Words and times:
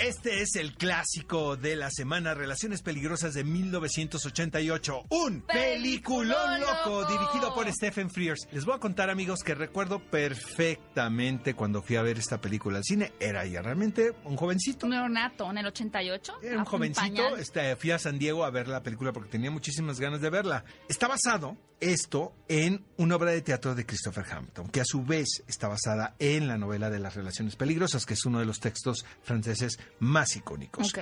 Este 0.00 0.42
es 0.42 0.56
el 0.56 0.74
clásico 0.74 1.56
de 1.56 1.76
la 1.76 1.88
semana, 1.88 2.34
Relaciones 2.34 2.82
Peligrosas 2.82 3.32
de 3.32 3.44
1988. 3.44 5.04
Un 5.10 5.42
peliculón 5.42 6.60
loco 6.60 7.06
dirigido 7.06 7.54
por 7.54 7.72
Stephen 7.72 8.10
Frears. 8.10 8.48
Les 8.50 8.64
voy 8.64 8.74
a 8.74 8.78
contar, 8.78 9.08
amigos, 9.08 9.44
que 9.44 9.54
recuerdo 9.54 10.00
perfectamente 10.00 11.54
cuando 11.54 11.80
fui 11.80 11.94
a 11.94 12.02
ver 12.02 12.18
esta 12.18 12.40
película 12.40 12.78
al 12.78 12.84
cine. 12.84 13.12
Era 13.20 13.46
ya 13.46 13.62
realmente 13.62 14.12
un 14.24 14.36
jovencito. 14.36 14.86
Un 14.86 14.92
neonato 14.92 15.48
en 15.48 15.58
el 15.58 15.66
88. 15.66 16.38
Era 16.42 16.58
un 16.58 16.64
jovencito. 16.64 17.36
Este, 17.36 17.76
fui 17.76 17.92
a 17.92 17.98
San 17.98 18.18
Diego 18.18 18.44
a 18.44 18.50
ver 18.50 18.66
la 18.66 18.82
película 18.82 19.12
porque 19.12 19.30
tenía 19.30 19.52
muchísimas 19.52 20.00
ganas 20.00 20.20
de 20.20 20.28
verla. 20.28 20.64
Está 20.88 21.06
basado 21.06 21.56
esto 21.80 22.34
en 22.48 22.84
una 22.96 23.16
obra 23.16 23.32
de 23.32 23.42
teatro 23.42 23.74
de 23.74 23.84
Christopher 23.84 24.24
Hampton, 24.30 24.68
que 24.68 24.80
a 24.80 24.84
su 24.84 25.04
vez 25.04 25.42
está 25.46 25.68
basada 25.68 26.14
en 26.18 26.48
la 26.48 26.56
novela 26.56 26.88
de 26.88 26.98
las 26.98 27.14
relaciones 27.14 27.56
peligrosas, 27.56 28.06
que 28.06 28.14
es 28.14 28.24
uno 28.24 28.38
de 28.38 28.46
los 28.46 28.60
textos 28.60 29.04
franceses 29.22 29.78
más 29.98 30.36
icónicos. 30.36 30.92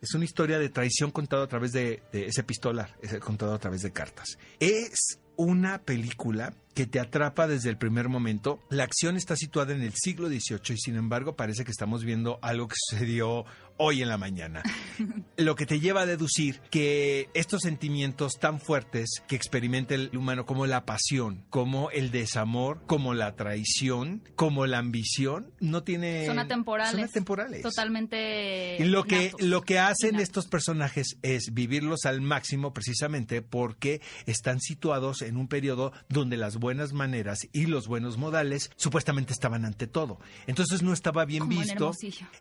Es 0.00 0.14
una 0.14 0.24
historia 0.24 0.58
de 0.58 0.68
traición 0.68 1.10
contada 1.10 1.44
a 1.44 1.48
través 1.48 1.72
de, 1.72 2.02
de 2.12 2.26
ese 2.26 2.42
epistolar, 2.42 2.96
es 3.02 3.18
contado 3.18 3.54
a 3.54 3.58
través 3.58 3.82
de 3.82 3.92
cartas. 3.92 4.38
Es 4.58 5.18
una 5.36 5.78
película 5.78 6.52
que 6.74 6.86
te 6.86 7.00
atrapa 7.00 7.46
desde 7.46 7.70
el 7.70 7.76
primer 7.76 8.08
momento. 8.08 8.60
La 8.70 8.84
acción 8.84 9.16
está 9.16 9.36
situada 9.36 9.74
en 9.74 9.82
el 9.82 9.92
siglo 9.94 10.28
XVIII 10.28 10.74
y 10.74 10.78
sin 10.78 10.96
embargo 10.96 11.36
parece 11.36 11.64
que 11.64 11.70
estamos 11.70 12.04
viendo 12.04 12.38
algo 12.42 12.68
que 12.68 12.76
sucedió 12.90 13.44
hoy 13.82 14.02
en 14.02 14.10
la 14.10 14.18
mañana. 14.18 14.62
Lo 15.38 15.54
que 15.54 15.64
te 15.64 15.80
lleva 15.80 16.02
a 16.02 16.06
deducir 16.06 16.60
que 16.70 17.30
estos 17.32 17.62
sentimientos 17.62 18.34
tan 18.38 18.60
fuertes 18.60 19.22
que 19.26 19.36
experimenta 19.36 19.94
el 19.94 20.14
humano 20.14 20.44
como 20.44 20.66
la 20.66 20.84
pasión, 20.84 21.44
como 21.48 21.90
el 21.90 22.10
desamor, 22.10 22.82
como 22.86 23.14
la 23.14 23.36
traición, 23.36 24.22
como 24.36 24.66
la 24.66 24.78
ambición, 24.78 25.50
no 25.60 25.82
tiene... 25.82 26.26
Son 26.26 26.38
atemporales. 26.38 26.92
Son 26.92 27.04
atemporales. 27.04 27.62
Totalmente. 27.62 28.84
Lo 28.84 29.04
que, 29.04 29.30
natos. 29.30 29.40
lo 29.40 29.62
que 29.62 29.78
hacen 29.78 30.20
estos 30.20 30.46
personajes 30.46 31.16
es 31.22 31.54
vivirlos 31.54 32.04
al 32.04 32.20
máximo 32.20 32.74
precisamente 32.74 33.40
porque 33.40 34.02
están 34.26 34.60
situados 34.60 35.22
en 35.22 35.38
un 35.38 35.48
periodo 35.48 35.92
donde 36.10 36.36
las 36.36 36.58
buenas 36.60 36.92
maneras 36.92 37.48
y 37.52 37.66
los 37.66 37.88
buenos 37.88 38.18
modales 38.18 38.70
supuestamente 38.76 39.32
estaban 39.32 39.64
ante 39.64 39.86
todo. 39.86 40.18
Entonces 40.46 40.82
no 40.82 40.92
estaba 40.92 41.24
bien 41.24 41.44
Como 41.44 41.60
visto. 41.60 41.92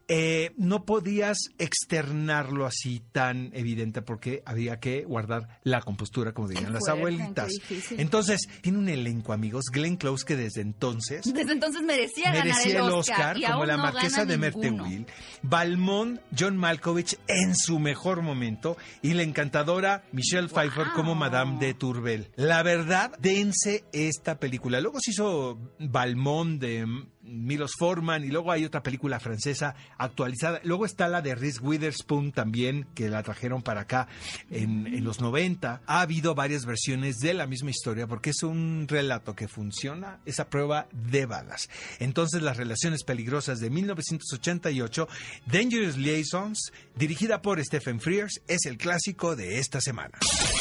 Eh, 0.07 0.51
no 0.57 0.85
podías 0.85 1.37
externarlo 1.57 2.65
así 2.65 3.01
tan 3.11 3.51
evidente 3.53 4.01
porque 4.01 4.43
había 4.45 4.79
que 4.79 5.03
guardar 5.03 5.59
la 5.63 5.81
compostura, 5.81 6.33
como 6.33 6.47
dirían 6.47 6.73
las 6.73 6.85
fuerte, 6.85 6.99
abuelitas. 6.99 7.53
Entonces, 7.91 8.47
tiene 8.61 8.77
un 8.77 8.89
elenco, 8.89 9.33
amigos. 9.33 9.65
Glenn 9.71 9.97
Close, 9.97 10.25
que 10.25 10.35
desde 10.35 10.61
entonces 10.61 11.21
Desde 11.33 11.51
entonces 11.51 11.81
merecía, 11.81 12.31
merecía 12.31 12.73
ganar 12.73 12.89
el 12.89 12.97
Oscar, 12.97 13.37
como 13.41 13.65
la 13.65 13.77
no 13.77 13.83
marquesa 13.83 14.25
de. 14.25 14.37
Merteuil, 14.39 15.05
Balmont, 15.43 16.19
John 16.37 16.57
Malkovich 16.57 17.17
en 17.27 17.55
su 17.55 17.79
mejor 17.79 18.21
momento 18.21 18.77
y 19.01 19.13
la 19.13 19.23
encantadora 19.23 20.03
Michelle 20.11 20.47
Pfeiffer 20.47 20.87
como 20.95 21.15
Madame 21.15 21.59
de 21.59 21.73
Tourbel. 21.73 22.31
La 22.35 22.63
verdad, 22.63 23.11
dense 23.19 23.83
esta 24.09 24.39
película. 24.39 24.81
Luego 24.81 24.99
se 24.99 25.11
hizo 25.11 25.57
Balmont 25.79 26.59
de 26.59 26.85
Milos 27.21 27.71
Forman 27.77 28.23
y 28.23 28.27
luego 28.27 28.51
hay 28.51 28.65
otra 28.65 28.83
película 28.83 29.19
francesa 29.19 29.75
actualizada. 29.97 30.59
Luego 30.63 30.85
está 30.85 31.07
la 31.07 31.21
de 31.21 31.35
Reese 31.35 31.59
Witherspoon 31.61 32.31
también, 32.31 32.87
que 32.95 33.09
la 33.09 33.23
trajeron 33.23 33.61
para 33.61 33.81
acá 33.81 34.07
en, 34.49 34.87
en 34.87 35.03
los 35.03 35.21
90. 35.21 35.81
Ha 35.85 36.01
habido 36.01 36.35
varias 36.35 36.65
versiones 36.65 37.17
de 37.17 37.33
la 37.33 37.47
misma 37.47 37.69
historia 37.69 38.07
porque 38.07 38.31
es 38.31 38.43
un 38.43 38.87
relato 38.87 39.35
que 39.35 39.47
funciona, 39.47 40.19
esa 40.25 40.49
prueba 40.49 40.87
de 40.91 41.25
balas. 41.25 41.69
Entonces, 41.99 42.41
las 42.41 42.57
relaciones 42.57 43.03
peligrosas 43.03 43.59
de 43.59 43.69
1988, 43.69 45.07
Dangerous 45.45 45.97
Liaisons, 45.97 46.71
dirigida 46.95 47.41
por 47.41 47.63
Stephen 47.63 47.99
Frears, 47.99 48.41
es 48.47 48.65
el 48.65 48.77
clásico 48.77 49.35
de 49.35 49.59
esta 49.59 49.81
semana. 49.81 50.17